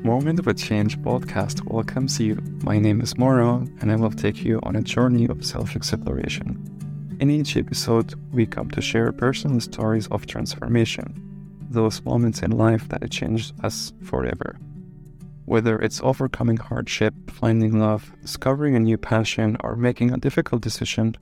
Moment 0.00 0.40
of 0.40 0.48
a 0.48 0.54
Change 0.54 0.98
podcast 0.98 1.64
welcomes 1.70 2.18
you. 2.18 2.42
My 2.64 2.78
name 2.78 3.00
is 3.00 3.16
Moro, 3.16 3.64
and 3.80 3.92
I 3.92 3.96
will 3.96 4.10
take 4.10 4.42
you 4.42 4.58
on 4.64 4.74
a 4.74 4.82
journey 4.82 5.28
of 5.28 5.44
self 5.46 5.76
exploration. 5.76 7.16
In 7.20 7.30
each 7.30 7.56
episode, 7.56 8.14
we 8.32 8.46
come 8.46 8.68
to 8.72 8.80
share 8.80 9.12
personal 9.12 9.60
stories 9.60 10.08
of 10.08 10.26
transformation, 10.26 11.06
those 11.70 12.02
moments 12.02 12.42
in 12.42 12.50
life 12.50 12.88
that 12.88 13.08
changed 13.12 13.54
us 13.62 13.92
forever. 14.02 14.58
Whether 15.44 15.78
it's 15.78 16.00
overcoming 16.02 16.56
hardship, 16.56 17.14
finding 17.30 17.78
love, 17.78 18.12
discovering 18.22 18.74
a 18.74 18.80
new 18.80 18.98
passion, 18.98 19.56
or 19.62 19.76
making 19.76 20.12
a 20.12 20.16
difficult 20.18 20.62
decision, 20.62 21.16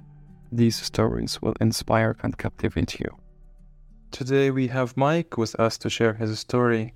these 0.50 0.76
stories 0.76 1.42
will 1.42 1.54
inspire 1.60 2.16
and 2.22 2.38
captivate 2.38 2.98
you. 2.98 3.16
Today 4.10 4.50
we 4.50 4.68
have 4.68 4.96
Mike 4.96 5.36
with 5.36 5.58
us 5.60 5.76
to 5.78 5.90
share 5.90 6.14
his 6.14 6.38
story. 6.38 6.94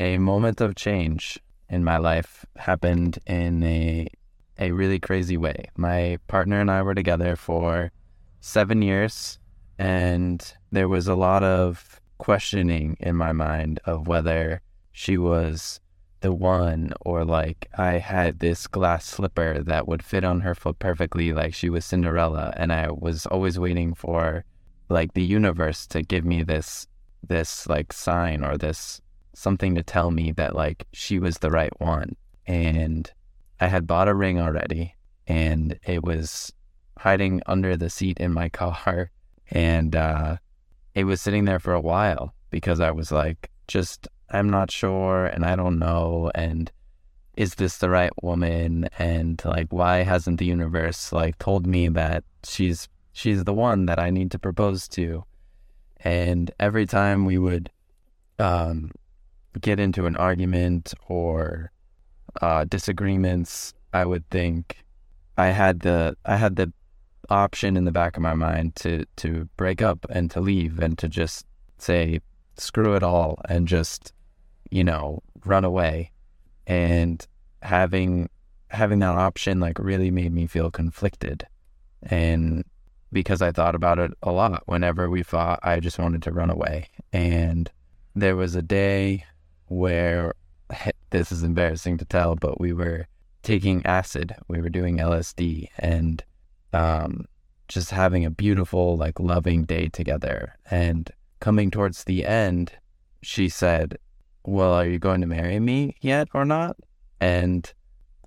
A 0.00 0.16
moment 0.18 0.60
of 0.60 0.76
change 0.76 1.40
in 1.68 1.82
my 1.82 1.96
life 1.96 2.46
happened 2.56 3.18
in 3.26 3.64
a 3.64 4.08
a 4.60 4.72
really 4.72 5.00
crazy 5.00 5.36
way. 5.36 5.70
My 5.76 6.18
partner 6.28 6.60
and 6.60 6.70
I 6.70 6.82
were 6.82 6.94
together 6.94 7.34
for 7.36 7.90
7 8.40 8.80
years 8.82 9.38
and 9.78 10.54
there 10.70 10.88
was 10.88 11.08
a 11.08 11.14
lot 11.14 11.42
of 11.42 12.00
questioning 12.18 12.96
in 13.00 13.16
my 13.16 13.32
mind 13.32 13.80
of 13.84 14.06
whether 14.06 14.60
she 14.92 15.16
was 15.16 15.80
the 16.20 16.32
one 16.32 16.92
or 17.00 17.24
like 17.24 17.68
I 17.76 17.98
had 17.98 18.38
this 18.38 18.66
glass 18.66 19.04
slipper 19.04 19.62
that 19.64 19.86
would 19.88 20.02
fit 20.04 20.24
on 20.24 20.40
her 20.40 20.54
foot 20.54 20.78
perfectly 20.78 21.32
like 21.32 21.54
she 21.54 21.70
was 21.70 21.84
Cinderella 21.84 22.52
and 22.56 22.72
I 22.72 22.90
was 22.90 23.26
always 23.26 23.58
waiting 23.58 23.94
for 23.94 24.44
like 24.88 25.14
the 25.14 25.24
universe 25.24 25.86
to 25.88 26.02
give 26.02 26.24
me 26.24 26.42
this 26.42 26.86
this 27.26 27.68
like 27.68 27.92
sign 27.92 28.44
or 28.44 28.56
this 28.56 29.00
something 29.38 29.74
to 29.76 29.82
tell 29.82 30.10
me 30.10 30.32
that 30.32 30.54
like 30.54 30.86
she 30.92 31.18
was 31.18 31.38
the 31.38 31.50
right 31.50 31.72
one. 31.80 32.16
And 32.46 33.10
I 33.60 33.68
had 33.68 33.86
bought 33.86 34.08
a 34.08 34.14
ring 34.14 34.40
already 34.40 34.94
and 35.26 35.78
it 35.86 36.02
was 36.02 36.52
hiding 36.98 37.42
under 37.46 37.76
the 37.76 37.90
seat 37.90 38.18
in 38.18 38.32
my 38.32 38.48
car. 38.60 39.10
And 39.50 39.94
uh 39.94 40.36
it 40.94 41.04
was 41.04 41.20
sitting 41.20 41.44
there 41.44 41.60
for 41.60 41.72
a 41.72 41.80
while 41.80 42.34
because 42.50 42.80
I 42.80 42.90
was 42.90 43.12
like 43.12 43.50
just 43.68 44.08
I'm 44.30 44.50
not 44.50 44.70
sure 44.70 45.26
and 45.26 45.44
I 45.44 45.56
don't 45.56 45.78
know 45.78 46.30
and 46.34 46.70
is 47.36 47.54
this 47.54 47.78
the 47.78 47.88
right 47.88 48.10
woman? 48.20 48.88
And 48.98 49.40
like 49.44 49.68
why 49.72 50.02
hasn't 50.02 50.38
the 50.38 50.46
universe 50.46 51.12
like 51.12 51.38
told 51.38 51.66
me 51.66 51.86
that 51.88 52.24
she's 52.42 52.88
she's 53.12 53.44
the 53.44 53.54
one 53.54 53.86
that 53.86 54.00
I 54.00 54.10
need 54.10 54.32
to 54.32 54.38
propose 54.38 54.88
to? 54.88 55.24
And 56.00 56.50
every 56.58 56.86
time 56.86 57.24
we 57.24 57.38
would 57.38 57.70
um 58.40 58.90
get 59.60 59.80
into 59.80 60.06
an 60.06 60.16
argument 60.16 60.94
or 61.08 61.70
uh 62.42 62.64
disagreements 62.64 63.74
I 63.92 64.04
would 64.04 64.28
think 64.30 64.84
I 65.36 65.48
had 65.48 65.80
the 65.80 66.16
I 66.24 66.36
had 66.36 66.56
the 66.56 66.72
option 67.30 67.76
in 67.76 67.84
the 67.84 67.92
back 67.92 68.16
of 68.16 68.22
my 68.22 68.34
mind 68.34 68.76
to 68.76 69.04
to 69.16 69.48
break 69.56 69.82
up 69.82 70.06
and 70.10 70.30
to 70.30 70.40
leave 70.40 70.78
and 70.78 70.96
to 70.98 71.08
just 71.08 71.46
say 71.78 72.20
screw 72.56 72.94
it 72.94 73.02
all 73.02 73.38
and 73.48 73.68
just 73.68 74.12
you 74.70 74.84
know, 74.84 75.22
run 75.44 75.64
away. 75.64 76.12
And 76.66 77.24
having 77.62 78.28
having 78.70 78.98
that 78.98 79.16
option 79.16 79.60
like 79.60 79.78
really 79.78 80.10
made 80.10 80.32
me 80.32 80.46
feel 80.46 80.70
conflicted. 80.70 81.46
And 82.02 82.64
because 83.10 83.40
I 83.40 83.50
thought 83.50 83.74
about 83.74 83.98
it 83.98 84.12
a 84.22 84.30
lot 84.30 84.62
whenever 84.66 85.08
we 85.08 85.22
fought, 85.22 85.60
I 85.62 85.80
just 85.80 85.98
wanted 85.98 86.22
to 86.24 86.32
run 86.32 86.50
away. 86.50 86.88
And 87.12 87.70
there 88.14 88.36
was 88.36 88.54
a 88.54 88.62
day 88.62 89.24
where 89.68 90.34
this 91.10 91.32
is 91.32 91.42
embarrassing 91.42 91.98
to 91.98 92.04
tell, 92.04 92.34
but 92.34 92.60
we 92.60 92.72
were 92.72 93.06
taking 93.42 93.84
acid. 93.86 94.34
We 94.48 94.60
were 94.60 94.68
doing 94.68 94.98
LSD 94.98 95.68
and 95.78 96.22
um, 96.72 97.24
just 97.68 97.90
having 97.90 98.24
a 98.24 98.30
beautiful, 98.30 98.96
like 98.96 99.20
loving 99.20 99.64
day 99.64 99.88
together. 99.88 100.54
And 100.70 101.10
coming 101.40 101.70
towards 101.70 102.04
the 102.04 102.24
end, 102.24 102.72
she 103.22 103.48
said, 103.48 103.98
well, 104.44 104.72
are 104.72 104.86
you 104.86 104.98
going 104.98 105.20
to 105.20 105.26
marry 105.26 105.60
me 105.60 105.96
yet 106.00 106.28
or 106.34 106.44
not? 106.44 106.76
And 107.20 107.70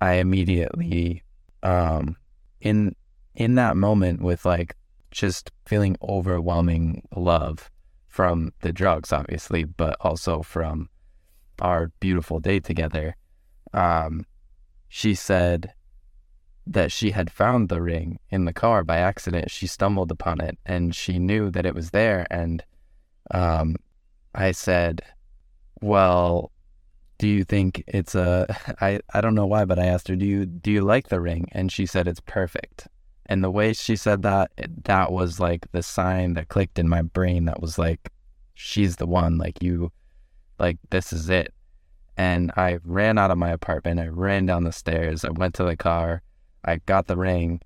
I 0.00 0.14
immediately, 0.14 1.22
um, 1.62 2.16
in 2.60 2.94
in 3.34 3.54
that 3.54 3.76
moment, 3.76 4.20
with 4.20 4.44
like 4.44 4.76
just 5.10 5.50
feeling 5.64 5.96
overwhelming 6.02 7.02
love 7.16 7.70
from 8.08 8.52
the 8.60 8.72
drugs, 8.72 9.12
obviously, 9.12 9.64
but 9.64 9.96
also 10.00 10.42
from 10.42 10.88
our 11.62 11.90
beautiful 12.00 12.40
day 12.40 12.60
together, 12.60 13.16
um, 13.72 14.26
she 14.88 15.14
said 15.14 15.72
that 16.66 16.92
she 16.92 17.12
had 17.12 17.30
found 17.30 17.68
the 17.68 17.80
ring 17.80 18.18
in 18.28 18.44
the 18.44 18.52
car 18.52 18.84
by 18.84 18.98
accident. 18.98 19.50
She 19.50 19.66
stumbled 19.66 20.10
upon 20.10 20.40
it 20.40 20.58
and 20.66 20.94
she 20.94 21.18
knew 21.18 21.50
that 21.50 21.64
it 21.64 21.74
was 21.74 21.90
there. 21.90 22.26
And 22.30 22.62
um, 23.30 23.76
I 24.34 24.52
said, 24.52 25.00
well, 25.80 26.52
do 27.18 27.28
you 27.28 27.44
think 27.44 27.82
it's 27.86 28.14
a 28.14 28.46
I, 28.80 29.00
I 29.14 29.20
don't 29.20 29.34
know 29.34 29.46
why, 29.46 29.64
but 29.64 29.78
I 29.78 29.86
asked 29.86 30.08
her, 30.08 30.16
do 30.16 30.26
you 30.26 30.44
do 30.44 30.70
you 30.70 30.82
like 30.82 31.08
the 31.08 31.20
ring? 31.20 31.48
And 31.52 31.72
she 31.72 31.86
said 31.86 32.06
it's 32.06 32.20
perfect. 32.20 32.88
And 33.26 33.42
the 33.42 33.50
way 33.50 33.72
she 33.72 33.96
said 33.96 34.22
that, 34.22 34.50
that 34.84 35.10
was 35.10 35.40
like 35.40 35.70
the 35.72 35.82
sign 35.82 36.34
that 36.34 36.48
clicked 36.48 36.78
in 36.78 36.88
my 36.88 37.02
brain 37.02 37.46
that 37.46 37.62
was 37.62 37.78
like, 37.78 38.10
she's 38.52 38.96
the 38.96 39.06
one, 39.06 39.38
like 39.38 39.62
you, 39.62 39.92
like 40.58 40.78
this 40.90 41.12
is 41.12 41.28
it. 41.28 41.52
And 42.16 42.52
I 42.56 42.78
ran 42.84 43.18
out 43.18 43.30
of 43.30 43.38
my 43.38 43.50
apartment. 43.50 44.00
I 44.00 44.08
ran 44.08 44.46
down 44.46 44.64
the 44.64 44.72
stairs. 44.72 45.24
I 45.24 45.30
went 45.30 45.54
to 45.54 45.64
the 45.64 45.76
car. 45.76 46.22
I 46.64 46.76
got 46.86 47.06
the 47.06 47.16
ring. 47.16 47.60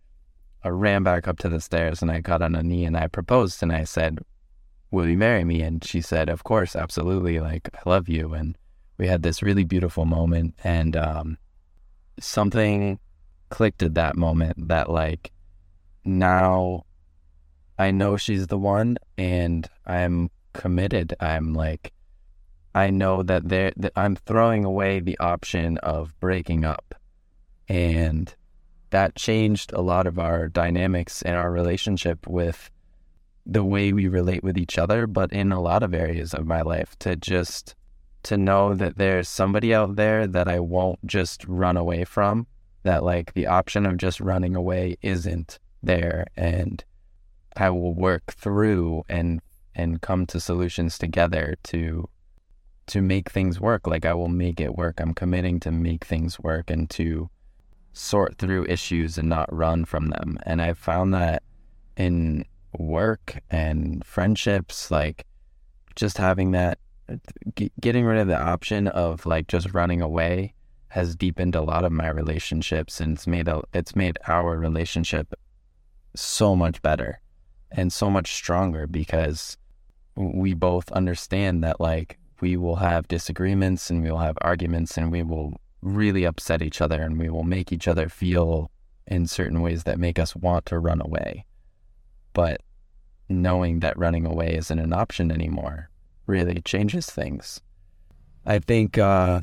I 0.65 0.69
ran 0.69 1.03
back 1.03 1.29
up 1.29 1.39
to 1.41 1.49
the 1.49 1.61
stairs 1.61 2.03
and 2.03 2.11
I 2.11 2.21
got 2.21 2.43
on 2.43 2.55
a 2.55 2.63
knee 2.63 2.85
and 2.85 2.97
I 2.97 3.09
proposed 3.09 3.63
and 3.63 3.73
I 3.73 3.85
said, 3.85 4.19
will 4.91 5.09
you 5.09 5.17
marry 5.17 5.45
me? 5.45 5.63
And 5.63 5.85
she 5.85 6.01
said, 6.01 6.29
of 6.29 6.45
course, 6.45 6.75
absolutely. 6.75 7.41
Like, 7.41 7.69
I 7.75 7.89
love 7.89 8.09
you. 8.09 8.35
And 8.35 8.57
we 8.99 9.07
had 9.07 9.23
this 9.23 9.43
really 9.43 9.65
beautiful 9.65 10.05
moment. 10.05 10.55
And 10.65 10.97
um, 10.97 11.39
something 12.19 12.99
clicked 13.51 13.83
at 13.83 13.95
that 13.95 14.17
moment 14.17 14.69
that, 14.69 14.91
like, 14.91 15.33
now 16.05 16.85
I 17.79 17.91
know 17.91 18.17
she's 18.17 18.47
the 18.47 18.59
one 18.59 18.97
and 19.19 19.69
I'm 19.87 20.31
committed. 20.53 21.15
I'm 21.21 21.53
like, 21.53 21.93
I 22.77 22.91
know 22.91 23.23
that 23.23 23.49
there 23.49 23.73
that 23.79 23.93
I'm 23.97 24.17
throwing 24.17 24.67
away 24.67 25.01
the 25.01 25.19
option 25.19 25.79
of 25.79 26.15
breaking 26.21 26.67
up. 26.67 26.95
And 27.71 28.33
that 28.91 29.17
changed 29.17 29.73
a 29.73 29.81
lot 29.81 30.07
of 30.07 30.19
our 30.19 30.49
dynamics 30.49 31.23
in 31.23 31.33
our 31.33 31.51
relationship 31.51 32.27
with 32.27 32.71
the 33.47 33.65
way 33.65 33.95
we 33.95 34.09
relate 34.09 34.45
with 34.45 34.59
each 34.59 34.77
other, 34.77 35.07
but 35.07 35.33
in 35.33 35.53
a 35.53 35.61
lot 35.61 35.83
of 35.83 35.95
areas 35.95 36.35
of 36.35 36.47
my 36.47 36.61
life 36.61 36.99
to 36.99 37.17
just 37.17 37.75
to 38.25 38.37
know 38.37 38.75
that 38.75 38.99
there's 38.99 39.27
somebody 39.27 39.73
out 39.73 39.97
there 39.97 40.27
that 40.27 40.47
I 40.47 40.61
won't 40.61 40.99
just 41.07 41.47
run 41.49 41.79
away 41.79 42.05
from, 42.05 42.47
that 42.83 43.03
like 43.03 43.33
the 43.33 43.47
option 43.47 43.87
of 43.87 43.97
just 43.97 44.21
running 44.21 44.55
away 44.55 44.99
isn't 45.01 45.59
there 45.83 46.27
and 46.37 46.85
I 47.57 47.71
will 47.71 47.95
work 47.95 48.35
through 48.35 49.05
and 49.09 49.41
and 49.75 50.03
come 50.03 50.27
to 50.27 50.41
solutions 50.41 50.99
together 50.99 51.57
to 51.65 52.09
to 52.87 53.03
make 53.03 53.31
things 53.31 53.61
work. 53.61 53.87
Like 53.87 54.05
I 54.05 54.15
will 54.15 54.29
make 54.29 54.61
it 54.61 54.77
work. 54.77 55.01
I'm 55.01 55.15
committing 55.15 55.61
to 55.61 55.71
make 55.71 56.05
things 56.05 56.39
work 56.39 56.71
and 56.71 56.89
to 56.91 57.29
sort 57.93 58.37
through 58.39 58.67
issues 58.67 59.19
and 59.19 59.29
not 59.29 59.53
run 59.53 59.85
from 59.85 60.11
them. 60.11 60.39
And 60.45 60.61
I 60.61 60.75
found 60.75 61.15
that 61.15 61.43
in 61.97 62.45
work 62.79 63.41
and 63.51 64.05
friendships, 64.05 64.91
like 64.91 65.25
just 65.95 66.19
having 66.19 66.53
that, 66.53 66.79
g- 67.57 67.73
getting 67.81 68.05
rid 68.05 68.19
of 68.19 68.29
the 68.29 68.41
option 68.41 68.87
of 68.89 69.25
like 69.25 69.49
just 69.49 69.73
running 69.73 70.03
away 70.03 70.55
has 70.89 71.17
deepened 71.17 71.55
a 71.55 71.63
lot 71.63 71.85
of 71.85 71.93
my 71.93 72.09
relationships 72.09 73.01
and 73.01 73.17
it's 73.17 73.27
made 73.27 73.49
a, 73.49 73.63
it's 73.73 73.97
made 73.97 74.19
our 74.29 74.57
relationship 74.57 75.35
so 76.15 76.55
much 76.55 76.81
better 76.83 77.21
and 77.71 77.93
so 77.93 78.11
much 78.11 78.33
stronger 78.35 78.87
because 78.87 79.57
we 80.17 80.55
both 80.55 80.91
understand 80.93 81.63
that 81.65 81.81
like 81.81 82.19
we 82.41 82.57
will 82.57 82.77
have 82.77 83.09
disagreements 83.09 83.91
and 83.91 84.03
we 84.03 84.11
will 84.11 84.19
have 84.19 84.39
arguments 84.41 84.97
and 84.97 85.11
we 85.11 85.23
will 85.23 85.61
really 85.83 86.25
upset 86.25 86.63
each 86.63 86.81
other 86.81 87.03
and 87.03 87.19
we 87.19 87.31
will 87.31 87.45
make 87.45 87.73
each 87.73 87.89
other 87.89 88.09
feel 88.09 88.71
in 89.07 89.27
certain 89.27 89.63
ways 89.63 89.85
that 89.85 89.99
make 89.99 90.19
us 90.19 90.35
want 90.35 90.67
to 90.67 90.79
run 90.79 91.01
away. 91.01 91.45
But 92.33 92.61
knowing 93.29 93.81
that 93.81 93.99
running 93.99 94.27
away 94.27 94.55
isn't 94.57 94.79
an 94.79 94.93
option 94.93 95.31
anymore 95.31 95.91
really 96.27 96.61
changes 96.61 97.07
things. 97.07 97.61
I 98.45 98.59
think 98.59 98.99
uh, 98.99 99.41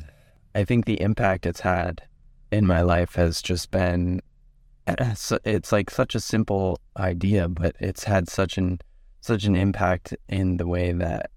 I 0.54 0.64
think 0.64 0.84
the 0.84 1.00
impact 1.00 1.46
it's 1.46 1.60
had 1.60 2.02
in 2.50 2.66
my 2.66 2.82
life 2.82 3.14
has 3.16 3.42
just 3.42 3.70
been 3.70 4.20
it's 4.86 5.72
like 5.72 5.90
such 5.90 6.14
a 6.14 6.20
simple 6.20 6.78
idea, 6.96 7.48
but 7.48 7.74
it's 7.80 8.04
had 8.04 8.28
such 8.28 8.58
an 8.58 8.80
such 9.20 9.44
an 9.44 9.56
impact 9.56 10.14
in 10.28 10.58
the 10.58 10.66
way 10.66 10.92
that 10.92 11.30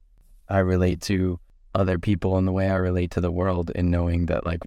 I 0.49 0.59
relate 0.59 1.01
to 1.03 1.39
other 1.77 1.99
people 1.99 2.37
and 2.37 2.47
the 2.47 2.51
way 2.51 2.69
I 2.69 2.75
relate 2.75 3.11
to 3.11 3.21
the 3.21 3.31
world 3.31 3.71
and 3.75 3.91
knowing 3.91 4.25
that 4.25 4.45
like 4.45 4.63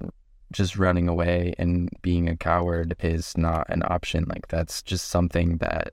just 0.53 0.79
running 0.79 1.09
away 1.09 1.55
and 1.59 1.91
being 2.03 2.29
a 2.29 2.37
coward 2.37 2.97
is 3.01 3.37
not 3.37 3.67
an 3.69 3.83
option. 3.85 4.27
Like 4.29 4.47
that's 4.49 4.81
just 4.83 5.09
something 5.09 5.59
that 5.59 5.93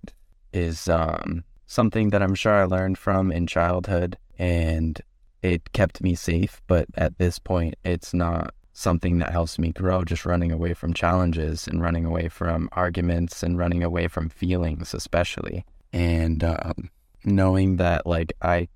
is 0.54 0.88
um, 0.88 1.44
something 1.66 2.12
that 2.12 2.22
I'm 2.22 2.36
sure 2.36 2.54
I 2.54 2.66
learned 2.66 2.98
from 2.98 3.32
in 3.32 3.48
childhood 3.48 4.18
and 4.38 5.02
it 5.42 5.72
kept 5.74 6.02
me 6.02 6.14
safe. 6.16 6.62
But 6.68 6.88
at 6.96 7.18
this 7.18 7.40
point, 7.40 7.76
it's 7.84 8.14
not 8.14 8.54
something 8.74 9.18
that 9.18 9.32
helps 9.32 9.58
me 9.58 9.72
grow, 9.72 10.04
just 10.04 10.26
running 10.26 10.52
away 10.52 10.76
from 10.76 10.94
challenges 10.94 11.68
and 11.68 11.82
running 11.82 12.06
away 12.06 12.30
from 12.30 12.70
arguments 12.74 13.42
and 13.42 13.58
running 13.58 13.84
away 13.84 14.08
from 14.08 14.30
feelings, 14.30 14.94
especially. 14.94 15.66
And 15.92 16.44
um, 16.44 16.92
knowing 17.26 17.78
that 17.78 18.06
like 18.06 18.34
I, 18.42 18.68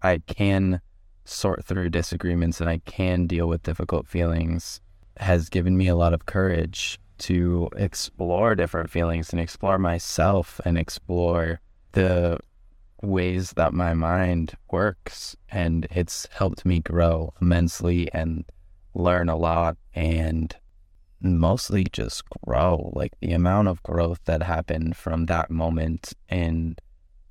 I 0.00 0.18
can 0.26 0.80
sort 1.28 1.64
through 1.64 1.90
disagreements 1.90 2.60
and 2.60 2.70
I 2.70 2.78
can 2.78 3.26
deal 3.26 3.46
with 3.48 3.62
difficult 3.62 4.06
feelings 4.08 4.80
has 5.18 5.48
given 5.48 5.76
me 5.76 5.88
a 5.88 5.96
lot 5.96 6.14
of 6.14 6.26
courage 6.26 6.98
to 7.18 7.68
explore 7.76 8.54
different 8.54 8.90
feelings 8.90 9.30
and 9.32 9.40
explore 9.40 9.78
myself 9.78 10.60
and 10.64 10.78
explore 10.78 11.60
the 11.92 12.38
ways 13.02 13.52
that 13.52 13.72
my 13.72 13.94
mind 13.94 14.54
works. 14.70 15.36
And 15.50 15.86
it's 15.90 16.28
helped 16.32 16.64
me 16.64 16.80
grow 16.80 17.32
immensely 17.40 18.12
and 18.12 18.44
learn 18.94 19.28
a 19.28 19.36
lot 19.36 19.76
and 19.94 20.54
mostly 21.20 21.84
just 21.92 22.22
grow. 22.46 22.92
Like 22.94 23.12
the 23.20 23.32
amount 23.32 23.68
of 23.68 23.82
growth 23.82 24.20
that 24.26 24.42
happened 24.42 24.96
from 24.96 25.26
that 25.26 25.50
moment 25.50 26.12
in 26.28 26.76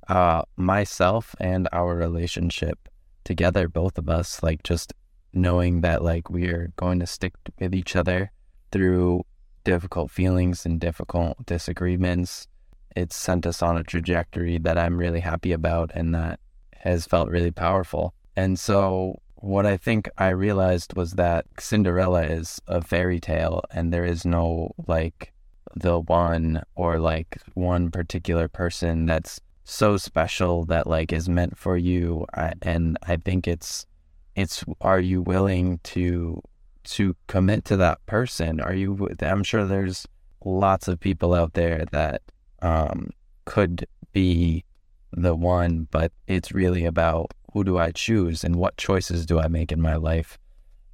uh, 0.08 0.42
myself 0.56 1.34
and 1.40 1.68
our 1.72 1.94
relationship 1.94 2.88
together, 3.28 3.68
both 3.68 3.98
of 3.98 4.08
us, 4.08 4.42
like 4.42 4.62
just 4.62 4.94
knowing 5.34 5.82
that 5.82 6.02
like 6.02 6.30
we're 6.30 6.72
going 6.76 6.98
to 6.98 7.06
stick 7.06 7.34
with 7.60 7.74
each 7.74 7.94
other 7.94 8.32
through 8.72 9.22
difficult 9.64 10.10
feelings 10.10 10.64
and 10.64 10.80
difficult 10.80 11.44
disagreements. 11.44 12.48
It's 12.96 13.14
sent 13.14 13.46
us 13.46 13.62
on 13.62 13.76
a 13.76 13.84
trajectory 13.84 14.56
that 14.58 14.78
I'm 14.78 14.96
really 14.96 15.20
happy 15.20 15.52
about 15.52 15.90
and 15.94 16.14
that 16.14 16.40
has 16.74 17.04
felt 17.04 17.28
really 17.28 17.50
powerful. 17.50 18.14
And 18.34 18.58
so, 18.58 19.20
what 19.36 19.66
I 19.66 19.76
think 19.76 20.08
I 20.16 20.30
realized 20.30 20.96
was 20.96 21.12
that 21.12 21.44
Cinderella 21.60 22.22
is 22.22 22.60
a 22.66 22.80
fairy 22.80 23.20
tale 23.20 23.62
and 23.70 23.92
there 23.92 24.06
is 24.06 24.24
no 24.24 24.72
like 24.88 25.32
the 25.76 26.00
one 26.00 26.62
or 26.74 26.98
like 26.98 27.38
one 27.54 27.90
particular 27.90 28.48
person 28.48 29.04
that's 29.06 29.38
so 29.68 29.98
special 29.98 30.64
that 30.64 30.86
like 30.86 31.12
is 31.12 31.28
meant 31.28 31.58
for 31.58 31.76
you. 31.76 32.24
I, 32.34 32.54
and 32.62 32.96
I 33.06 33.16
think 33.16 33.46
it's 33.46 33.86
it's 34.34 34.64
are 34.80 35.00
you 35.00 35.20
willing 35.20 35.80
to 35.84 36.42
to 36.84 37.14
commit 37.26 37.64
to 37.66 37.76
that 37.76 38.04
person? 38.06 38.60
Are 38.60 38.74
you? 38.74 39.08
I'm 39.20 39.44
sure 39.44 39.66
there's 39.66 40.06
lots 40.44 40.88
of 40.88 41.00
people 41.00 41.34
out 41.34 41.52
there 41.52 41.84
that 41.92 42.22
um, 42.62 43.10
could 43.44 43.86
be 44.12 44.64
the 45.12 45.34
one, 45.34 45.86
but 45.90 46.12
it's 46.26 46.52
really 46.52 46.84
about 46.84 47.32
who 47.52 47.64
do 47.64 47.78
I 47.78 47.90
choose 47.90 48.44
and 48.44 48.56
what 48.56 48.76
choices 48.76 49.26
do 49.26 49.38
I 49.38 49.48
make 49.48 49.70
in 49.70 49.80
my 49.80 49.96
life 49.96 50.38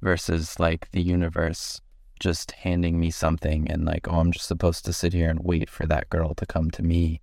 versus 0.01 0.59
like 0.59 0.91
the 0.91 1.01
universe 1.01 1.81
just 2.19 2.51
handing 2.51 2.99
me 2.99 3.11
something 3.11 3.69
and 3.69 3.85
like, 3.85 4.07
oh, 4.07 4.19
I'm 4.19 4.31
just 4.31 4.47
supposed 4.47 4.85
to 4.85 4.93
sit 4.93 5.13
here 5.13 5.29
and 5.29 5.39
wait 5.43 5.69
for 5.69 5.85
that 5.85 6.09
girl 6.09 6.33
to 6.35 6.45
come 6.45 6.71
to 6.71 6.83
me. 6.83 7.21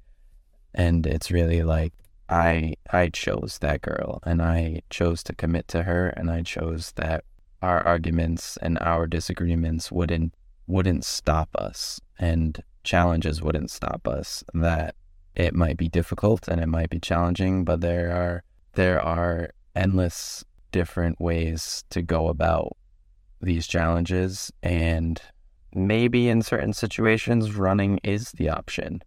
And 0.74 1.06
it's 1.06 1.30
really 1.30 1.62
like, 1.62 1.92
I 2.28 2.76
I 2.90 3.08
chose 3.08 3.58
that 3.60 3.82
girl 3.82 4.20
and 4.24 4.40
I 4.40 4.80
chose 4.88 5.22
to 5.24 5.34
commit 5.34 5.68
to 5.68 5.82
her 5.82 6.08
and 6.08 6.30
I 6.30 6.42
chose 6.42 6.92
that 6.92 7.24
our 7.60 7.86
arguments 7.86 8.56
and 8.62 8.78
our 8.78 9.06
disagreements 9.06 9.92
wouldn't 9.92 10.34
wouldn't 10.66 11.04
stop 11.04 11.50
us 11.54 12.00
and 12.18 12.62
challenges 12.84 13.42
wouldn't 13.42 13.70
stop 13.70 14.08
us 14.08 14.42
that 14.54 14.94
it 15.34 15.54
might 15.54 15.76
be 15.76 15.88
difficult 15.88 16.48
and 16.48 16.60
it 16.60 16.68
might 16.68 16.88
be 16.88 16.98
challenging 16.98 17.64
but 17.64 17.82
there 17.82 18.10
are 18.10 18.42
there 18.74 19.00
are 19.00 19.50
endless 19.76 20.42
different 20.72 21.20
ways 21.20 21.84
to 21.90 22.00
go 22.00 22.28
about 22.28 22.76
these 23.42 23.66
challenges 23.66 24.50
and 24.62 25.20
maybe 25.74 26.28
in 26.28 26.40
certain 26.40 26.72
situations 26.72 27.54
running 27.54 28.00
is 28.02 28.32
the 28.32 28.48
option 28.48 29.02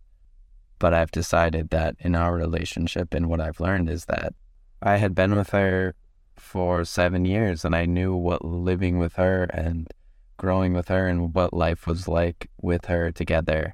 but 0.85 0.93
I've 0.93 1.09
decided 1.09 1.71
that 1.71 1.95
in 1.97 2.13
our 2.13 2.35
relationship 2.35 3.15
and 3.15 3.27
what 3.27 3.41
I've 3.41 3.59
learned 3.59 3.89
is 3.89 4.05
that 4.05 4.35
I 4.83 4.97
had 4.97 5.15
been 5.15 5.35
with 5.35 5.49
her 5.49 5.95
for 6.35 6.85
seven 6.85 7.25
years 7.25 7.65
and 7.65 7.75
I 7.75 7.87
knew 7.87 8.15
what 8.15 8.45
living 8.45 8.99
with 8.99 9.13
her 9.13 9.45
and 9.45 9.91
growing 10.37 10.73
with 10.73 10.89
her 10.89 11.07
and 11.07 11.33
what 11.33 11.55
life 11.55 11.87
was 11.87 12.07
like 12.07 12.51
with 12.61 12.85
her 12.85 13.11
together. 13.11 13.73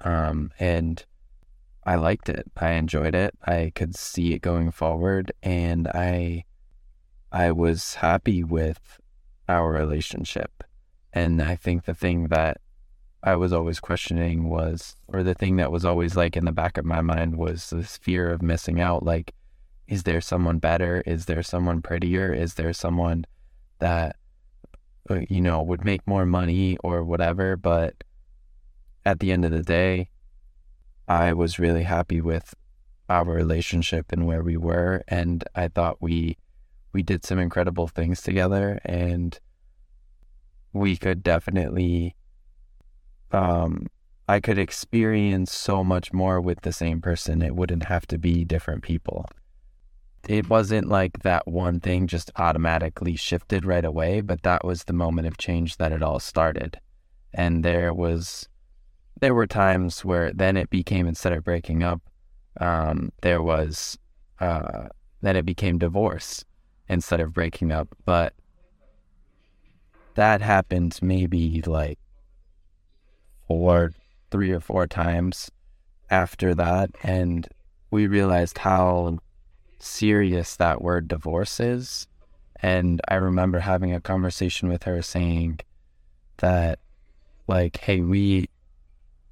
Um, 0.00 0.52
and 0.58 1.04
I 1.84 1.96
liked 1.96 2.30
it. 2.30 2.50
I 2.56 2.70
enjoyed 2.70 3.14
it. 3.14 3.34
I 3.44 3.70
could 3.74 3.94
see 3.94 4.32
it 4.32 4.38
going 4.40 4.70
forward 4.70 5.32
and 5.42 5.86
I 5.88 6.44
I 7.30 7.52
was 7.52 7.96
happy 7.96 8.42
with 8.42 8.98
our 9.50 9.70
relationship. 9.70 10.64
And 11.12 11.42
I 11.42 11.56
think 11.56 11.84
the 11.84 11.92
thing 11.92 12.28
that 12.28 12.56
I 13.24 13.36
was 13.36 13.52
always 13.52 13.78
questioning 13.78 14.48
was, 14.48 14.96
or 15.06 15.22
the 15.22 15.34
thing 15.34 15.56
that 15.56 15.70
was 15.70 15.84
always 15.84 16.16
like 16.16 16.36
in 16.36 16.44
the 16.44 16.52
back 16.52 16.76
of 16.76 16.84
my 16.84 17.00
mind 17.00 17.36
was 17.36 17.70
this 17.70 17.96
fear 17.96 18.30
of 18.30 18.42
missing 18.42 18.80
out. 18.80 19.04
Like, 19.04 19.32
is 19.86 20.02
there 20.02 20.20
someone 20.20 20.58
better? 20.58 21.02
Is 21.06 21.26
there 21.26 21.42
someone 21.42 21.82
prettier? 21.82 22.32
Is 22.32 22.54
there 22.54 22.72
someone 22.72 23.24
that, 23.78 24.16
uh, 25.08 25.20
you 25.28 25.40
know, 25.40 25.62
would 25.62 25.84
make 25.84 26.06
more 26.06 26.26
money 26.26 26.76
or 26.82 27.04
whatever? 27.04 27.56
But 27.56 28.02
at 29.04 29.20
the 29.20 29.30
end 29.30 29.44
of 29.44 29.52
the 29.52 29.62
day, 29.62 30.08
I 31.06 31.32
was 31.32 31.60
really 31.60 31.84
happy 31.84 32.20
with 32.20 32.54
our 33.08 33.24
relationship 33.24 34.10
and 34.10 34.26
where 34.26 34.42
we 34.42 34.56
were. 34.56 35.04
And 35.06 35.44
I 35.54 35.68
thought 35.68 35.98
we, 36.00 36.38
we 36.92 37.04
did 37.04 37.24
some 37.24 37.38
incredible 37.38 37.86
things 37.86 38.20
together 38.20 38.80
and 38.84 39.38
we 40.72 40.96
could 40.96 41.22
definitely 41.22 42.16
um, 43.32 43.86
I 44.28 44.40
could 44.40 44.58
experience 44.58 45.52
so 45.52 45.82
much 45.82 46.12
more 46.12 46.40
with 46.40 46.60
the 46.62 46.72
same 46.72 47.00
person. 47.00 47.42
It 47.42 47.56
wouldn't 47.56 47.84
have 47.84 48.06
to 48.08 48.18
be 48.18 48.44
different 48.44 48.82
people. 48.82 49.26
It 50.28 50.48
wasn't 50.48 50.88
like 50.88 51.20
that 51.20 51.48
one 51.48 51.80
thing 51.80 52.06
just 52.06 52.30
automatically 52.36 53.16
shifted 53.16 53.64
right 53.64 53.84
away, 53.84 54.20
but 54.20 54.42
that 54.42 54.64
was 54.64 54.84
the 54.84 54.92
moment 54.92 55.26
of 55.26 55.36
change 55.36 55.78
that 55.78 55.92
it 55.92 56.02
all 56.02 56.20
started. 56.20 56.78
And 57.34 57.64
there 57.64 57.92
was, 57.92 58.48
there 59.20 59.34
were 59.34 59.48
times 59.48 60.04
where 60.04 60.32
then 60.32 60.56
it 60.56 60.70
became 60.70 61.08
instead 61.08 61.32
of 61.32 61.42
breaking 61.42 61.82
up, 61.82 62.00
um, 62.60 63.10
there 63.22 63.42
was, 63.42 63.98
uh, 64.38 64.88
then 65.22 65.34
it 65.34 65.44
became 65.44 65.78
divorce 65.78 66.44
instead 66.88 67.20
of 67.20 67.32
breaking 67.32 67.72
up. 67.72 67.88
But 68.04 68.34
that 70.14 70.40
happened 70.40 70.98
maybe 71.02 71.62
like 71.62 71.98
four, 73.58 73.92
three 74.30 74.50
or 74.50 74.60
four 74.60 74.86
times 74.86 75.50
after 76.10 76.54
that. 76.54 76.90
And 77.02 77.46
we 77.90 78.06
realized 78.06 78.58
how 78.58 79.18
serious 79.78 80.56
that 80.56 80.80
word 80.80 81.08
divorce 81.08 81.60
is. 81.60 82.06
And 82.60 83.00
I 83.08 83.16
remember 83.16 83.58
having 83.58 83.92
a 83.92 84.00
conversation 84.00 84.68
with 84.68 84.84
her 84.84 85.02
saying 85.02 85.60
that, 86.38 86.78
like, 87.46 87.76
hey, 87.78 88.00
we, 88.00 88.48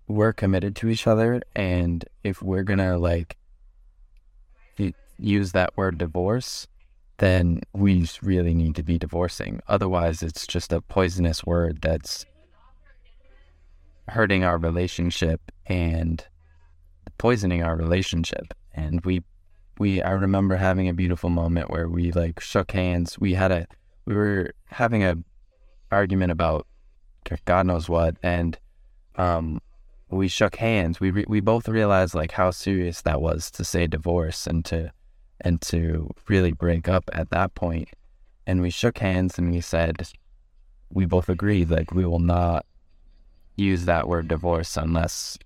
we're 0.08 0.32
committed 0.32 0.76
to 0.76 0.88
each 0.88 1.06
other. 1.06 1.40
And 1.54 2.04
if 2.24 2.42
we're 2.42 2.64
going 2.64 2.80
to, 2.80 2.98
like, 2.98 3.36
use 5.18 5.52
that 5.52 5.76
word 5.76 5.98
divorce, 5.98 6.66
then 7.18 7.60
we 7.72 8.08
really 8.22 8.54
need 8.54 8.74
to 8.74 8.82
be 8.82 8.98
divorcing. 8.98 9.60
Otherwise, 9.68 10.22
it's 10.22 10.46
just 10.46 10.72
a 10.72 10.80
poisonous 10.80 11.44
word 11.44 11.82
that's 11.82 12.24
hurting 14.10 14.44
our 14.44 14.58
relationship 14.58 15.40
and 15.66 16.24
poisoning 17.18 17.62
our 17.62 17.76
relationship. 17.76 18.54
And 18.74 19.04
we, 19.04 19.22
we, 19.78 20.02
I 20.02 20.10
remember 20.12 20.56
having 20.56 20.88
a 20.88 20.94
beautiful 20.94 21.30
moment 21.30 21.70
where 21.70 21.88
we 21.88 22.12
like 22.12 22.40
shook 22.40 22.72
hands. 22.72 23.18
We 23.18 23.34
had 23.34 23.52
a, 23.52 23.66
we 24.04 24.14
were 24.14 24.52
having 24.66 25.04
a 25.04 25.16
argument 25.90 26.32
about 26.32 26.66
God 27.44 27.66
knows 27.66 27.88
what, 27.88 28.16
and 28.22 28.58
um, 29.16 29.60
we 30.10 30.28
shook 30.28 30.56
hands. 30.56 31.00
We 31.00 31.10
re- 31.10 31.26
we 31.28 31.40
both 31.40 31.68
realized 31.68 32.14
like 32.14 32.32
how 32.32 32.50
serious 32.50 33.02
that 33.02 33.20
was 33.20 33.50
to 33.52 33.64
say 33.64 33.86
divorce 33.86 34.46
and 34.46 34.64
to 34.66 34.92
and 35.40 35.60
to 35.62 36.10
really 36.28 36.52
break 36.52 36.88
up 36.88 37.08
at 37.12 37.30
that 37.30 37.54
point. 37.54 37.88
And 38.46 38.60
we 38.60 38.70
shook 38.70 38.98
hands 38.98 39.38
and 39.38 39.52
we 39.52 39.60
said 39.60 40.08
we 40.92 41.06
both 41.06 41.28
agreed 41.28 41.70
like 41.70 41.92
we 41.92 42.04
will 42.04 42.18
not 42.18 42.66
use 43.56 43.84
that 43.84 44.08
word 44.08 44.28
divorce 44.28 44.76
unless 44.76 45.38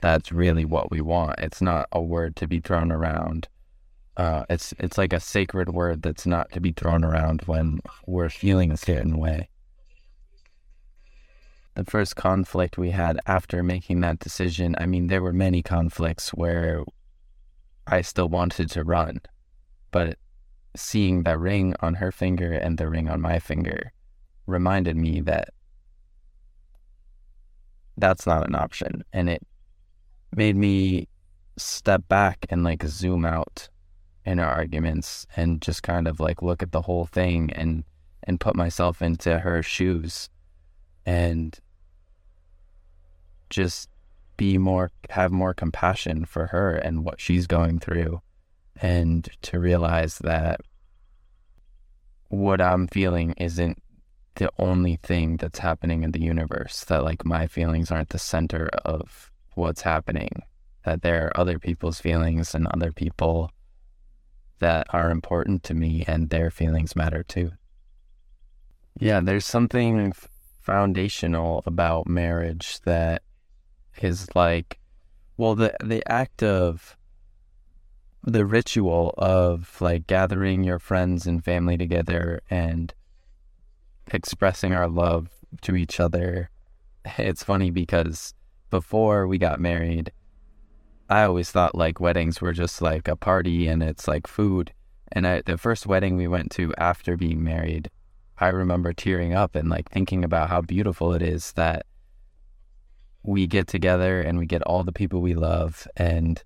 that's 0.00 0.32
really 0.32 0.64
what 0.64 0.90
we 0.90 1.00
want. 1.00 1.38
It's 1.38 1.62
not 1.62 1.88
a 1.92 2.02
word 2.02 2.36
to 2.36 2.46
be 2.46 2.60
thrown 2.60 2.92
around 2.92 3.48
uh, 4.16 4.44
it's 4.48 4.72
it's 4.78 4.96
like 4.96 5.12
a 5.12 5.20
sacred 5.20 5.70
word 5.70 6.02
that's 6.02 6.26
not 6.26 6.52
to 6.52 6.60
be 6.60 6.72
thrown 6.72 7.04
around 7.04 7.42
when 7.46 7.80
we're 8.06 8.28
feeling 8.28 8.70
a 8.70 8.76
certain 8.76 9.18
way. 9.18 9.48
The 11.74 11.84
first 11.84 12.14
conflict 12.14 12.78
we 12.78 12.90
had 12.90 13.18
after 13.26 13.62
making 13.64 14.00
that 14.00 14.20
decision, 14.20 14.76
I 14.78 14.86
mean, 14.86 15.08
there 15.08 15.22
were 15.22 15.32
many 15.32 15.62
conflicts 15.62 16.30
where 16.30 16.84
I 17.88 18.02
still 18.02 18.28
wanted 18.28 18.70
to 18.70 18.84
run, 18.84 19.20
but 19.90 20.18
seeing 20.76 21.24
the 21.24 21.36
ring 21.36 21.74
on 21.80 21.94
her 21.94 22.12
finger 22.12 22.52
and 22.52 22.78
the 22.78 22.88
ring 22.88 23.08
on 23.08 23.20
my 23.20 23.40
finger 23.40 23.92
reminded 24.46 24.96
me 24.96 25.20
that 25.22 25.48
that's 27.96 28.26
not 28.26 28.46
an 28.46 28.54
option. 28.54 29.04
And 29.12 29.28
it 29.28 29.42
made 30.34 30.56
me 30.56 31.08
step 31.56 32.06
back 32.08 32.46
and 32.50 32.64
like 32.64 32.82
zoom 32.84 33.24
out 33.24 33.68
in 34.24 34.38
our 34.40 34.50
arguments 34.50 35.26
and 35.36 35.60
just 35.60 35.82
kind 35.82 36.08
of 36.08 36.18
like 36.18 36.42
look 36.42 36.62
at 36.62 36.72
the 36.72 36.82
whole 36.82 37.06
thing 37.06 37.50
and 37.52 37.84
and 38.24 38.40
put 38.40 38.56
myself 38.56 39.02
into 39.02 39.38
her 39.38 39.62
shoes 39.62 40.28
and 41.04 41.60
just 43.50 43.88
be 44.36 44.58
more 44.58 44.90
have 45.10 45.30
more 45.30 45.54
compassion 45.54 46.24
for 46.24 46.46
her 46.46 46.74
and 46.74 47.04
what 47.04 47.20
she's 47.20 47.46
going 47.46 47.78
through 47.78 48.20
and 48.80 49.28
to 49.42 49.60
realize 49.60 50.18
that 50.18 50.60
what 52.28 52.60
I'm 52.60 52.88
feeling 52.88 53.34
isn't 53.36 53.80
the 54.36 54.50
only 54.58 54.96
thing 54.96 55.36
that's 55.36 55.60
happening 55.60 56.02
in 56.02 56.12
the 56.12 56.20
universe 56.20 56.84
that 56.84 57.04
like 57.04 57.24
my 57.24 57.46
feelings 57.46 57.90
aren't 57.90 58.10
the 58.10 58.18
center 58.18 58.68
of 58.84 59.30
what's 59.54 59.82
happening 59.82 60.42
that 60.84 61.02
there 61.02 61.26
are 61.26 61.40
other 61.40 61.58
people's 61.58 62.00
feelings 62.00 62.54
and 62.54 62.66
other 62.68 62.92
people 62.92 63.50
that 64.58 64.86
are 64.90 65.10
important 65.10 65.62
to 65.64 65.74
me 65.74 66.04
and 66.06 66.30
their 66.30 66.50
feelings 66.50 66.94
matter 66.94 67.22
too. 67.22 67.52
Yeah, 68.98 69.20
there's 69.20 69.46
something 69.46 70.12
foundational 70.60 71.62
about 71.66 72.06
marriage 72.06 72.80
that 72.84 73.22
is 74.00 74.28
like 74.34 74.78
well 75.36 75.54
the 75.54 75.74
the 75.82 76.02
act 76.10 76.42
of 76.42 76.96
the 78.22 78.46
ritual 78.46 79.14
of 79.18 79.76
like 79.80 80.06
gathering 80.06 80.64
your 80.64 80.78
friends 80.78 81.26
and 81.26 81.44
family 81.44 81.76
together 81.76 82.40
and 82.48 82.94
expressing 84.12 84.72
our 84.72 84.88
love 84.88 85.28
to 85.62 85.76
each 85.76 86.00
other. 86.00 86.50
It's 87.18 87.44
funny 87.44 87.70
because 87.70 88.32
before 88.70 89.26
we 89.26 89.36
got 89.36 89.60
married, 89.60 90.10
I 91.10 91.24
always 91.24 91.50
thought 91.50 91.74
like 91.74 92.00
weddings 92.00 92.40
were 92.40 92.54
just 92.54 92.80
like 92.80 93.08
a 93.08 93.16
party 93.16 93.68
and 93.68 93.82
it's 93.82 94.08
like 94.08 94.26
food. 94.26 94.72
And 95.12 95.26
I, 95.26 95.42
the 95.42 95.58
first 95.58 95.86
wedding 95.86 96.16
we 96.16 96.26
went 96.26 96.50
to 96.52 96.72
after 96.78 97.16
being 97.16 97.44
married, 97.44 97.90
I 98.38 98.48
remember 98.48 98.92
tearing 98.92 99.34
up 99.34 99.54
and 99.54 99.68
like 99.68 99.90
thinking 99.90 100.24
about 100.24 100.48
how 100.48 100.62
beautiful 100.62 101.12
it 101.12 101.22
is 101.22 101.52
that 101.52 101.84
we 103.22 103.46
get 103.46 103.66
together 103.66 104.20
and 104.20 104.38
we 104.38 104.46
get 104.46 104.62
all 104.62 104.82
the 104.82 104.92
people 104.92 105.20
we 105.20 105.34
love 105.34 105.86
and 105.96 106.42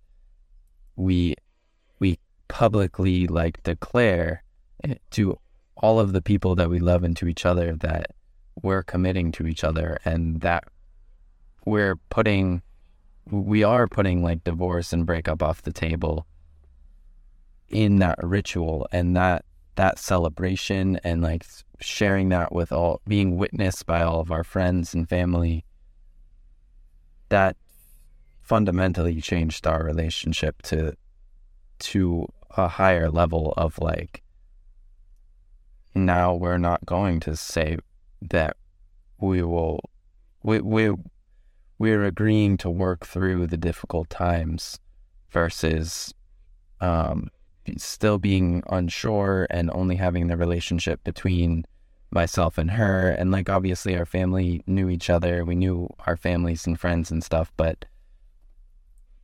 we 0.97 1.35
we 1.99 2.19
publicly 2.49 3.27
like 3.27 3.63
declare 3.63 4.43
to 5.11 5.39
all 5.79 6.01
of 6.01 6.13
the 6.13 6.23
people 6.23 6.55
that 6.57 6.71
we 6.71 6.79
love 6.79 7.05
and 7.05 7.17
to 7.17 7.29
each 7.29 7.47
other 7.47 7.75
that 7.77 8.11
we're 8.63 8.83
committing 8.83 9.31
to 9.33 9.47
each 9.47 9.63
other 9.63 9.99
and 10.05 10.41
that 10.41 10.65
we're 11.65 11.97
putting 12.11 12.63
we 13.31 13.63
are 13.63 13.87
putting 13.87 14.23
like 14.23 14.43
divorce 14.45 14.93
and 14.93 15.05
breakup 15.05 15.43
off 15.43 15.63
the 15.63 15.73
table 15.73 16.27
in 17.69 17.97
that 17.97 18.19
ritual 18.23 18.89
and 18.91 19.17
that 19.17 19.45
that 19.77 19.99
celebration 19.99 20.99
and 21.05 21.23
like 21.23 21.45
sharing 21.79 22.31
that 22.31 22.53
with 22.53 22.73
all 22.73 23.01
being 23.07 23.37
witnessed 23.37 23.87
by 23.87 24.03
all 24.03 24.21
of 24.21 24.33
our 24.33 24.43
friends 24.43 24.95
and 24.95 25.09
family 25.09 25.65
that 27.29 27.57
fundamentally 28.41 29.21
changed 29.21 29.67
our 29.67 29.85
relationship 29.85 30.63
to 30.63 30.95
to 31.79 32.27
a 32.57 32.67
higher 32.67 33.11
level 33.11 33.53
of 33.57 33.79
like 33.79 34.23
now 36.05 36.35
we're 36.35 36.59
not 36.59 36.85
going 36.87 37.21
to 37.21 37.37
say 37.37 37.79
that 38.23 38.57
we 39.21 39.43
will 39.43 39.81
we 40.43 40.61
we 40.61 40.95
we're 41.79 42.05
agreeing 42.05 42.57
to 42.59 42.71
work 42.71 43.07
through 43.07 43.47
the 43.47 43.57
difficult 43.57 44.11
times 44.11 44.79
versus 45.31 46.13
um, 46.81 47.29
still 47.77 48.19
being 48.19 48.63
unsure 48.69 49.47
and 49.51 49.71
only 49.73 49.97
having 49.97 50.27
the 50.27 50.37
relationship 50.37 51.03
between 51.05 51.65
myself 52.11 52.59
and 52.59 52.73
her. 52.73 53.11
And 53.11 53.31
like, 53.31 53.49
obviously, 53.49 53.97
our 53.97 54.07
family 54.07 54.63
knew 54.67 54.89
each 54.89 55.11
other. 55.11 55.45
We 55.45 55.55
knew 55.55 55.89
our 56.07 56.17
families 56.17 56.67
and 56.67 56.79
friends 56.79 57.11
and 57.11 57.23
stuff, 57.23 57.53
but 57.57 57.85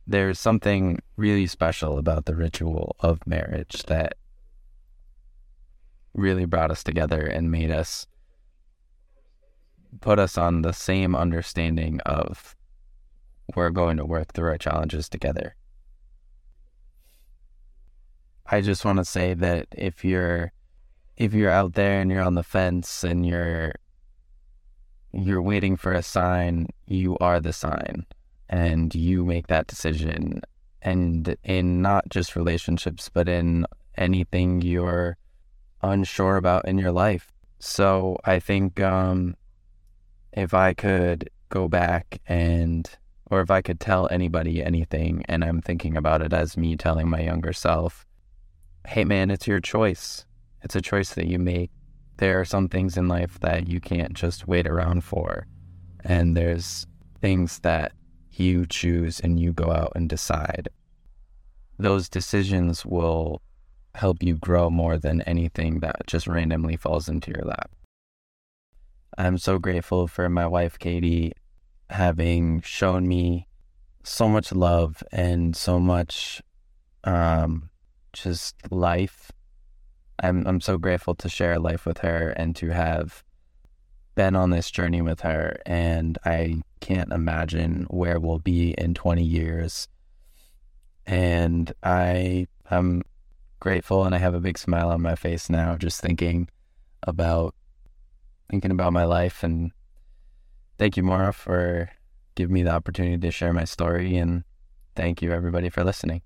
there's 0.07 0.39
something 0.39 1.01
really 1.17 1.47
special 1.47 1.97
about 1.97 2.25
the 2.25 2.35
ritual 2.35 2.95
of 2.99 3.25
marriage 3.25 3.83
that 3.87 4.15
really 6.15 6.45
brought 6.45 6.71
us 6.71 6.83
together 6.83 7.21
and 7.21 7.51
made 7.51 7.69
us 7.69 8.07
put 10.01 10.19
us 10.19 10.37
on 10.37 10.61
the 10.61 10.73
same 10.73 11.15
understanding 11.15 11.99
of 12.05 12.55
we're 13.55 13.69
going 13.69 13.97
to 13.97 14.05
work 14.05 14.33
through 14.33 14.49
our 14.49 14.57
challenges 14.57 15.07
together. 15.07 15.55
I 18.47 18.61
just 18.61 18.85
want 18.85 18.97
to 18.99 19.05
say 19.05 19.33
that 19.33 19.67
if 19.71 20.03
you're 20.03 20.51
if 21.17 21.33
you're 21.33 21.51
out 21.51 21.73
there 21.73 22.01
and 22.01 22.11
you're 22.11 22.23
on 22.23 22.35
the 22.35 22.43
fence 22.43 23.03
and 23.03 23.25
you're 23.25 23.73
you're 25.13 25.41
waiting 25.41 25.77
for 25.77 25.93
a 25.93 26.03
sign, 26.03 26.67
you 26.85 27.17
are 27.19 27.39
the 27.39 27.53
sign 27.53 28.05
and 28.49 28.93
you 28.93 29.25
make 29.25 29.47
that 29.47 29.67
decision 29.67 30.41
and 30.81 31.35
in 31.43 31.81
not 31.81 32.07
just 32.09 32.35
relationships 32.35 33.09
but 33.11 33.27
in 33.27 33.65
anything 33.97 34.61
you're 34.61 35.17
unsure 35.89 36.37
about 36.37 36.67
in 36.67 36.77
your 36.77 36.91
life. 36.91 37.31
So 37.59 38.17
I 38.25 38.39
think 38.39 38.79
um 38.79 39.35
if 40.35 40.53
I 40.53 40.73
could 40.73 41.29
go 41.49 41.67
back 41.67 42.19
and, 42.27 42.89
or 43.31 43.41
if 43.41 43.49
I 43.49 43.61
could 43.61 43.79
tell 43.79 44.07
anybody 44.09 44.61
anything, 44.61 45.23
and 45.29 45.43
I'm 45.43 45.61
thinking 45.61 45.95
about 45.95 46.21
it 46.21 46.33
as 46.33 46.57
me 46.57 46.75
telling 46.75 47.09
my 47.09 47.21
younger 47.21 47.53
self, 47.53 48.05
hey 48.85 49.05
man, 49.05 49.31
it's 49.31 49.47
your 49.47 49.61
choice. 49.61 50.25
It's 50.61 50.75
a 50.75 50.81
choice 50.81 51.13
that 51.13 51.27
you 51.27 51.39
make. 51.39 51.71
There 52.17 52.39
are 52.39 52.45
some 52.45 52.67
things 52.67 52.97
in 52.97 53.07
life 53.07 53.39
that 53.39 53.67
you 53.67 53.79
can't 53.79 54.13
just 54.13 54.47
wait 54.47 54.67
around 54.67 55.03
for. 55.03 55.47
And 56.03 56.35
there's 56.35 56.85
things 57.21 57.59
that 57.59 57.93
you 58.31 58.65
choose 58.65 59.19
and 59.19 59.39
you 59.39 59.53
go 59.53 59.71
out 59.71 59.93
and 59.95 60.09
decide. 60.09 60.69
Those 61.79 62.09
decisions 62.09 62.85
will 62.85 63.41
help 63.95 64.21
you 64.21 64.35
grow 64.35 64.69
more 64.69 64.97
than 64.97 65.21
anything 65.21 65.79
that 65.79 66.07
just 66.07 66.27
randomly 66.27 66.75
falls 66.75 67.07
into 67.09 67.31
your 67.31 67.45
lap. 67.45 67.71
I'm 69.17 69.37
so 69.37 69.57
grateful 69.57 70.07
for 70.07 70.29
my 70.29 70.45
wife, 70.45 70.77
Katie, 70.77 71.31
having 71.89 72.61
shown 72.61 73.07
me 73.07 73.47
so 74.03 74.27
much 74.27 74.51
love 74.51 75.01
and 75.11 75.55
so 75.55 75.79
much 75.79 76.41
um, 77.05 77.69
just 78.13 78.55
life. 78.71 79.31
I'm 80.21 80.45
I'm 80.47 80.61
so 80.61 80.77
grateful 80.77 81.15
to 81.15 81.29
share 81.29 81.59
life 81.59 81.85
with 81.85 81.99
her 81.99 82.29
and 82.29 82.55
to 82.57 82.69
have 82.69 83.23
been 84.15 84.35
on 84.35 84.49
this 84.49 84.71
journey 84.71 85.01
with 85.01 85.21
her 85.21 85.57
and 85.65 86.17
I 86.23 86.61
can't 86.79 87.11
imagine 87.11 87.85
where 87.89 88.19
we'll 88.19 88.39
be 88.39 88.71
in 88.77 88.93
20 88.93 89.23
years. 89.23 89.87
And 91.05 91.73
I 91.83 92.47
am 92.71 93.03
grateful 93.65 94.03
and 94.03 94.13
I 94.13 94.19
have 94.19 94.35
a 94.35 94.39
big 94.39 94.59
smile 94.59 94.89
on 94.89 95.01
my 95.01 95.15
face 95.15 95.49
now 95.49 95.75
just 95.75 95.99
thinking 95.99 96.47
about 97.01 97.55
thinking 98.47 98.69
about 98.69 98.93
my 98.93 99.05
life. 99.05 99.41
And 99.41 99.71
thank 100.77 100.95
you, 100.97 101.01
Mara 101.01 101.33
for 101.33 101.89
giving 102.35 102.53
me 102.53 102.61
the 102.61 102.69
opportunity 102.69 103.17
to 103.17 103.31
share 103.31 103.53
my 103.53 103.63
story. 103.63 104.17
And 104.17 104.43
thank 104.95 105.23
you, 105.23 105.31
everybody, 105.31 105.69
for 105.69 105.83
listening. 105.83 106.21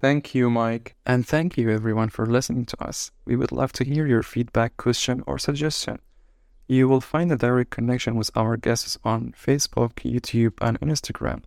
Thank 0.00 0.34
you, 0.34 0.50
Mike. 0.50 0.96
And 1.06 1.24
thank 1.24 1.56
you, 1.56 1.70
everyone, 1.70 2.08
for 2.08 2.26
listening 2.26 2.66
to 2.66 2.82
us. 2.82 3.12
We 3.24 3.36
would 3.36 3.52
love 3.52 3.72
to 3.74 3.84
hear 3.84 4.04
your 4.04 4.24
feedback, 4.24 4.76
question, 4.76 5.22
or 5.28 5.38
suggestion. 5.38 6.00
You 6.66 6.88
will 6.88 7.00
find 7.00 7.30
a 7.30 7.36
direct 7.36 7.70
connection 7.70 8.16
with 8.16 8.32
our 8.34 8.56
guests 8.56 8.98
on 9.04 9.32
Facebook, 9.46 9.92
YouTube, 10.02 10.54
and 10.60 10.80
Instagram. 10.80 11.44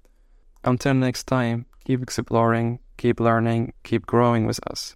Until 0.64 0.94
next 0.94 1.26
time, 1.28 1.66
keep 1.84 2.02
exploring, 2.02 2.80
keep 3.00 3.20
learning, 3.20 3.74
keep 3.84 4.06
growing 4.06 4.46
with 4.46 4.60
us. 4.68 4.96